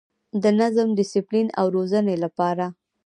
[0.43, 2.65] د نظم، ډسپلین او روزنې لپاره